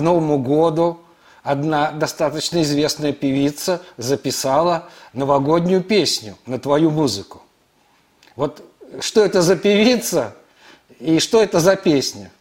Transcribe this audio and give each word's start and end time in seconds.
к 0.00 0.02
Новому 0.02 0.38
году 0.38 0.98
одна 1.42 1.92
достаточно 1.92 2.62
известная 2.62 3.12
певица 3.12 3.82
записала 3.98 4.88
новогоднюю 5.12 5.82
песню 5.82 6.36
на 6.46 6.58
твою 6.58 6.88
музыку. 6.90 7.42
Вот 8.34 8.62
что 9.00 9.22
это 9.22 9.42
за 9.42 9.56
певица 9.56 10.34
и 11.00 11.18
что 11.18 11.42
это 11.42 11.60
за 11.60 11.76
песня? 11.76 12.32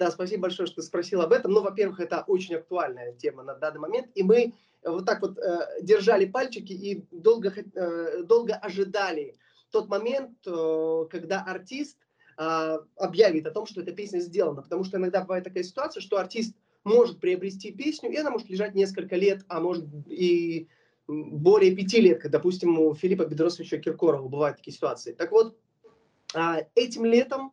Да, 0.00 0.10
спасибо 0.10 0.42
большое, 0.42 0.66
что 0.66 0.82
спросил 0.82 1.20
об 1.20 1.32
этом. 1.32 1.52
Ну, 1.52 1.62
во-первых, 1.62 2.00
это 2.00 2.24
очень 2.26 2.56
актуальная 2.56 3.12
тема 3.12 3.44
на 3.44 3.54
данный 3.54 3.78
момент, 3.78 4.08
и 4.16 4.24
мы 4.24 4.52
вот 4.82 5.06
так 5.06 5.22
вот 5.22 5.38
э, 5.38 5.80
держали 5.80 6.24
пальчики 6.24 6.72
и 6.72 7.04
долго, 7.12 7.54
э, 7.54 8.22
долго 8.24 8.56
ожидали 8.56 9.36
тот 9.70 9.88
момент, 9.88 10.38
э, 10.44 11.04
когда 11.08 11.44
артист 11.44 11.98
объявит 12.36 13.46
о 13.46 13.50
том, 13.50 13.66
что 13.66 13.80
эта 13.80 13.92
песня 13.92 14.18
сделана. 14.20 14.62
Потому 14.62 14.84
что 14.84 14.98
иногда 14.98 15.22
бывает 15.22 15.44
такая 15.44 15.62
ситуация, 15.62 16.00
что 16.00 16.18
артист 16.18 16.54
может 16.84 17.20
приобрести 17.20 17.72
песню, 17.72 18.10
и 18.10 18.16
она 18.16 18.30
может 18.30 18.48
лежать 18.48 18.74
несколько 18.74 19.16
лет, 19.16 19.44
а 19.48 19.60
может 19.60 19.86
и 20.06 20.68
более 21.06 21.74
пяти 21.74 22.00
лет, 22.00 22.20
как, 22.20 22.30
допустим, 22.30 22.78
у 22.78 22.94
Филиппа 22.94 23.24
Бедросовича 23.24 23.78
Киркорова 23.78 24.28
бывают 24.28 24.58
такие 24.58 24.74
ситуации. 24.74 25.12
Так 25.12 25.32
вот, 25.32 25.56
а, 26.34 26.60
этим 26.74 27.04
летом 27.04 27.52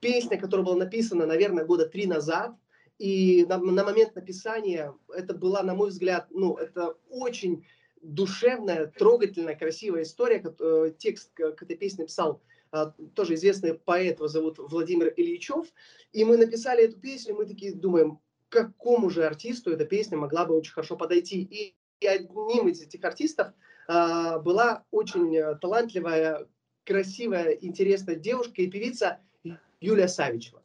песня, 0.00 0.38
которая 0.38 0.64
была 0.64 0.76
написана, 0.76 1.26
наверное, 1.26 1.64
года 1.64 1.86
три 1.86 2.06
назад, 2.06 2.54
и 2.98 3.46
на, 3.48 3.58
на 3.58 3.84
момент 3.84 4.14
написания 4.14 4.94
это 5.14 5.34
была, 5.34 5.62
на 5.62 5.74
мой 5.74 5.88
взгляд, 5.88 6.26
ну, 6.30 6.56
это 6.56 6.96
очень 7.08 7.64
душевная, 8.02 8.86
трогательная, 8.86 9.56
красивая 9.56 10.02
история. 10.02 10.42
Э, 10.58 10.92
текст 10.98 11.32
к 11.34 11.62
этой 11.62 11.76
песне 11.76 12.04
писал 12.04 12.32
а, 12.32 12.40
тоже 13.14 13.34
известный 13.34 13.74
поэт, 13.74 14.16
его 14.16 14.28
зовут 14.28 14.58
Владимир 14.58 15.12
Ильичев. 15.16 15.66
И 16.12 16.24
мы 16.24 16.36
написали 16.36 16.84
эту 16.84 16.98
песню, 16.98 17.34
мы 17.34 17.46
такие 17.46 17.74
думаем, 17.74 18.20
какому 18.48 19.10
же 19.10 19.24
артисту 19.24 19.72
эта 19.72 19.84
песня 19.84 20.18
могла 20.18 20.44
бы 20.44 20.56
очень 20.56 20.72
хорошо 20.72 20.96
подойти. 20.96 21.42
И, 21.42 21.74
и 22.00 22.06
одним 22.06 22.68
из 22.68 22.82
этих 22.82 23.04
артистов 23.04 23.52
а, 23.88 24.38
была 24.38 24.84
очень 24.90 25.36
э, 25.36 25.56
талантливая, 25.56 26.46
красивая, 26.84 27.50
интересная 27.52 28.16
девушка 28.16 28.62
и 28.62 28.70
певица 28.70 29.20
Юлия 29.80 30.08
Савичева. 30.08 30.59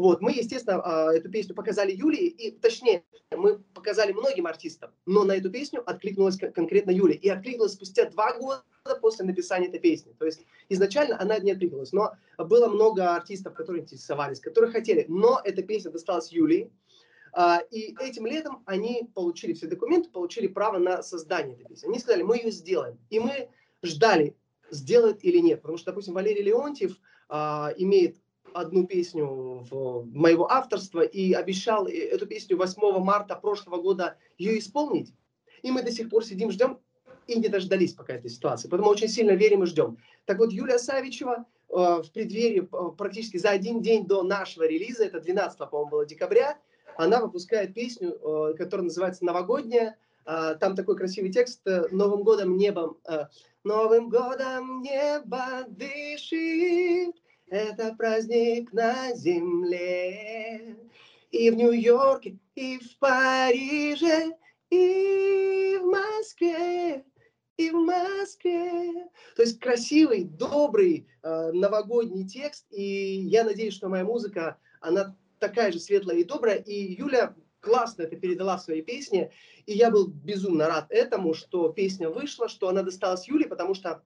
Вот, 0.00 0.22
мы, 0.22 0.32
естественно, 0.32 0.80
а, 0.82 1.12
эту 1.12 1.30
песню 1.30 1.54
показали 1.54 1.92
Юлии, 1.92 2.26
и, 2.26 2.50
точнее, 2.52 3.04
мы 3.36 3.58
показали 3.58 4.12
многим 4.12 4.46
артистам, 4.46 4.90
но 5.04 5.24
на 5.24 5.32
эту 5.32 5.50
песню 5.50 5.82
откликнулась 5.84 6.38
конкретно 6.38 6.90
Юлия. 6.90 7.16
И 7.16 7.28
откликнулась 7.28 7.74
спустя 7.74 8.08
два 8.08 8.32
года 8.38 8.62
после 9.02 9.26
написания 9.26 9.68
этой 9.68 9.78
песни. 9.78 10.14
То 10.18 10.24
есть 10.24 10.40
изначально 10.70 11.20
она 11.20 11.38
не 11.38 11.52
откликнулась, 11.52 11.92
но 11.92 12.14
было 12.38 12.68
много 12.68 13.14
артистов, 13.14 13.52
которые 13.52 13.82
интересовались, 13.82 14.40
которые 14.40 14.72
хотели. 14.72 15.04
Но 15.06 15.38
эта 15.44 15.62
песня 15.62 15.90
досталась 15.90 16.32
Юлии, 16.32 16.72
а, 17.34 17.60
и 17.70 17.94
этим 18.00 18.26
летом 18.26 18.62
они 18.64 19.10
получили 19.14 19.52
все 19.52 19.66
документы, 19.66 20.08
получили 20.08 20.46
право 20.46 20.78
на 20.78 21.02
создание 21.02 21.56
этой 21.56 21.66
песни. 21.66 21.88
Они 21.88 21.98
сказали, 21.98 22.22
мы 22.22 22.38
ее 22.38 22.50
сделаем. 22.50 22.98
И 23.10 23.20
мы 23.20 23.50
ждали, 23.82 24.34
сделает 24.70 25.22
или 25.22 25.38
нет. 25.38 25.60
Потому 25.60 25.76
что, 25.76 25.90
допустим, 25.90 26.14
Валерий 26.14 26.42
Леонтьев 26.42 26.96
а, 27.28 27.72
имеет 27.76 28.16
одну 28.54 28.86
песню 28.86 29.26
в 29.70 30.06
моего 30.12 30.50
авторства 30.50 31.00
и 31.00 31.32
обещал 31.32 31.86
э, 31.86 31.92
эту 31.92 32.26
песню 32.26 32.56
8 32.56 32.98
марта 32.98 33.34
прошлого 33.36 33.80
года 33.80 34.16
ее 34.38 34.58
исполнить. 34.58 35.12
И 35.62 35.70
мы 35.70 35.82
до 35.82 35.90
сих 35.90 36.08
пор 36.08 36.24
сидим, 36.24 36.50
ждем 36.50 36.78
и 37.26 37.38
не 37.38 37.48
дождались 37.48 37.94
пока 37.94 38.14
этой 38.14 38.30
ситуации. 38.30 38.68
Поэтому 38.68 38.90
очень 38.90 39.08
сильно 39.08 39.32
верим 39.32 39.62
и 39.62 39.66
ждем. 39.66 39.98
Так 40.24 40.38
вот, 40.38 40.52
Юлия 40.52 40.78
Савичева 40.78 41.44
э, 41.68 41.74
в 41.74 42.10
преддверии 42.12 42.62
э, 42.62 42.96
практически 42.96 43.36
за 43.36 43.50
один 43.50 43.80
день 43.80 44.06
до 44.06 44.22
нашего 44.22 44.64
релиза, 44.64 45.04
это 45.04 45.20
12, 45.20 45.58
по-моему, 45.58 45.90
было 45.90 46.06
декабря, 46.06 46.58
она 46.96 47.20
выпускает 47.20 47.74
песню, 47.74 48.12
э, 48.12 48.54
которая 48.58 48.84
называется 48.84 49.24
«Новогодняя». 49.24 49.96
Э, 50.26 50.56
там 50.60 50.76
такой 50.76 50.96
красивый 50.96 51.32
текст 51.32 51.66
э, 51.66 51.86
«Новым 51.90 52.22
годом 52.22 52.56
небом». 52.56 52.98
«Новым 53.62 54.08
годом 54.08 54.80
небо 54.80 55.66
дышит, 55.68 57.14
это 57.50 57.94
праздник 57.94 58.72
на 58.72 59.14
земле. 59.14 60.76
И 61.30 61.50
в 61.50 61.56
Нью-Йорке, 61.56 62.38
и 62.54 62.78
в 62.78 62.98
Париже, 62.98 64.36
и 64.70 65.78
в 65.80 65.84
Москве, 65.84 67.04
и 67.56 67.70
в 67.70 67.74
Москве. 67.74 69.08
То 69.36 69.42
есть 69.42 69.60
красивый, 69.60 70.24
добрый 70.24 71.08
э, 71.22 71.52
новогодний 71.52 72.26
текст. 72.26 72.66
И 72.70 72.82
я 72.82 73.44
надеюсь, 73.44 73.74
что 73.74 73.88
моя 73.88 74.04
музыка, 74.04 74.58
она 74.80 75.16
такая 75.38 75.70
же 75.72 75.78
светлая 75.78 76.18
и 76.18 76.24
добрая. 76.24 76.56
И 76.56 76.94
Юля 76.94 77.34
классно 77.60 78.02
это 78.02 78.16
передала 78.16 78.56
в 78.56 78.62
своей 78.62 78.82
песне. 78.82 79.30
И 79.66 79.72
я 79.72 79.90
был 79.90 80.08
безумно 80.08 80.66
рад 80.66 80.86
этому, 80.90 81.34
что 81.34 81.68
песня 81.68 82.08
вышла, 82.10 82.48
что 82.48 82.68
она 82.68 82.82
досталась 82.82 83.28
Юле, 83.28 83.46
потому 83.46 83.74
что 83.74 84.02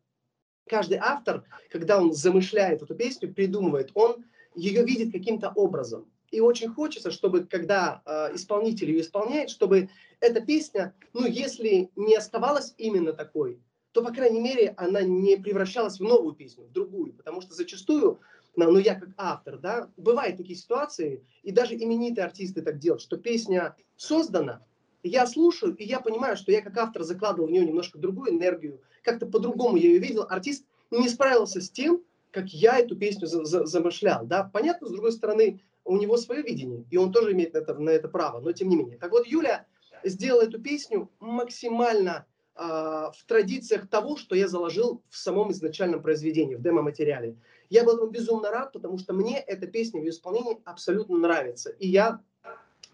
каждый 0.67 0.99
автор, 0.99 1.45
когда 1.71 2.01
он 2.01 2.13
замышляет 2.13 2.83
эту 2.83 2.95
песню, 2.95 3.33
придумывает, 3.33 3.91
он 3.95 4.25
ее 4.55 4.85
видит 4.85 5.13
каким-то 5.13 5.51
образом. 5.51 6.07
И 6.31 6.41
очень 6.41 6.69
хочется, 6.69 7.11
чтобы 7.11 7.45
когда 7.45 8.03
э, 8.05 8.35
исполнитель 8.35 8.91
ее 8.91 9.03
исполняет, 9.03 9.51
чтобы 9.51 9.89
эта 10.21 10.41
песня, 10.41 10.95
ну, 11.13 11.27
если 11.27 11.91
не 11.95 12.17
оставалась 12.17 12.75
именно 12.77 13.13
такой, 13.13 13.61
то, 13.93 14.03
по 14.03 14.13
крайней 14.13 14.41
мере, 14.41 14.75
она 14.77 15.03
не 15.03 15.37
превращалась 15.37 16.01
в 16.01 16.03
новую 16.03 16.35
песню, 16.35 16.65
в 16.65 16.73
другую. 16.73 17.13
Потому 17.13 17.41
что 17.41 17.55
зачастую, 17.55 18.19
ну, 18.57 18.73
ну 18.73 18.79
я 18.79 18.99
как 18.99 19.11
автор, 19.17 19.59
да, 19.59 19.89
бывают 19.97 20.37
такие 20.37 20.57
ситуации, 20.57 21.25
и 21.45 21.53
даже 21.53 21.77
именитые 21.77 22.25
артисты 22.25 22.63
так 22.63 22.79
делают, 22.79 23.03
что 23.03 23.17
песня 23.17 23.77
создана, 23.97 24.67
я 25.05 25.27
слушаю, 25.27 25.77
и 25.77 25.85
я 25.85 26.01
понимаю, 26.01 26.37
что 26.37 26.51
я 26.51 26.63
как 26.63 26.77
автор 26.77 27.03
закладывал 27.03 27.49
в 27.49 27.51
нее 27.51 27.65
немножко 27.65 27.99
другую 27.99 28.33
энергию, 28.33 28.81
как-то 29.03 29.27
по-другому 29.27 29.77
я 29.77 29.89
ее 29.89 29.99
видел. 29.99 30.27
Артист 30.29 30.65
не 30.91 31.09
справился 31.09 31.61
с 31.61 31.71
тем, 31.71 32.03
как 32.31 32.49
я 32.49 32.79
эту 32.79 32.97
песню 32.97 33.27
за 33.27 33.45
за 33.45 33.67
замышлял. 33.67 34.27
Да? 34.27 34.51
Понятно, 34.53 34.89
с 34.89 34.91
другой 34.91 35.13
стороны, 35.13 35.61
у 35.85 35.97
него 35.97 36.17
свое 36.17 36.43
видение, 36.43 36.85
и 36.91 36.97
он 36.97 37.13
тоже 37.13 37.33
имеет 37.33 37.53
на 37.53 37.59
это, 37.59 37.75
на 37.75 37.91
это 37.91 38.09
право, 38.09 38.41
но 38.41 38.53
тем 38.53 38.69
не 38.69 38.77
менее. 38.77 38.99
Так 38.99 39.11
вот, 39.11 39.27
Юля 39.27 39.67
сделала 40.03 40.43
эту 40.43 40.61
песню 40.61 41.11
максимально 41.21 42.27
э, 42.57 42.63
в 42.63 43.25
традициях 43.27 43.89
того, 43.89 44.17
что 44.17 44.35
я 44.35 44.49
заложил 44.49 45.03
в 45.11 45.17
самом 45.17 45.53
изначальном 45.53 46.03
произведении, 46.03 46.55
в 46.55 46.63
демо-материале. 46.63 47.37
Я 47.71 47.85
был 47.85 48.07
безумно 48.09 48.51
рад, 48.51 48.73
потому 48.73 48.99
что 48.99 49.13
мне 49.13 49.39
эта 49.39 49.67
песня 49.67 50.01
в 50.01 50.05
ее 50.05 50.11
исполнении 50.11 50.61
абсолютно 50.65 51.19
нравится. 51.19 51.71
И 51.71 51.89
я 51.89 52.21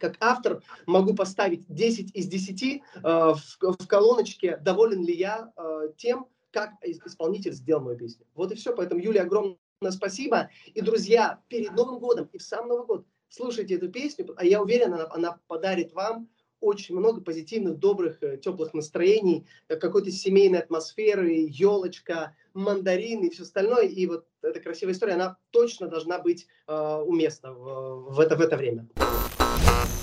как 0.00 0.16
автор 0.20 0.62
могу 0.86 1.14
поставить 1.14 1.64
10 1.68 2.14
из 2.16 2.26
10 2.26 2.62
э, 2.62 2.80
в, 3.02 3.36
в 3.60 3.86
колоночке, 3.86 4.56
доволен 4.56 5.04
ли 5.04 5.14
я 5.14 5.52
э, 5.56 5.92
тем, 5.96 6.26
как 6.50 6.72
исполнитель 6.82 7.52
сделал 7.52 7.82
мою 7.82 7.96
песню. 7.96 8.26
Вот 8.34 8.50
и 8.52 8.56
все. 8.56 8.74
Поэтому, 8.74 9.00
Юлия, 9.00 9.22
огромное 9.22 9.56
спасибо. 9.90 10.50
И, 10.66 10.80
друзья, 10.80 11.40
перед 11.48 11.72
Новым 11.72 12.00
годом 12.00 12.28
и 12.32 12.38
в 12.38 12.42
сам 12.42 12.68
Новый 12.68 12.86
год 12.86 13.06
слушайте 13.28 13.74
эту 13.74 13.88
песню, 13.88 14.34
а 14.36 14.44
я 14.44 14.60
уверен, 14.60 14.94
она, 14.94 15.06
она 15.10 15.38
подарит 15.46 15.92
вам 15.92 16.28
очень 16.60 16.96
много 16.96 17.22
позитивных, 17.22 17.78
добрых, 17.78 18.22
э, 18.22 18.36
теплых 18.36 18.74
настроений, 18.74 19.46
э, 19.68 19.76
какой-то 19.76 20.10
семейной 20.10 20.58
атмосферы, 20.58 21.46
елочка, 21.48 22.36
мандарины 22.52 23.26
и 23.26 23.30
все 23.30 23.44
остальное. 23.44 23.86
И 23.86 24.06
вот 24.06 24.26
эта 24.42 24.60
красивая 24.60 24.92
история, 24.92 25.14
она 25.14 25.38
точно 25.50 25.88
должна 25.88 26.18
быть 26.18 26.46
э, 26.66 27.02
уместна 27.06 27.52
в, 27.52 28.12
в, 28.12 28.20
это, 28.20 28.36
в 28.36 28.40
это 28.40 28.56
время. 28.56 28.86
Uh-huh. 29.62 29.99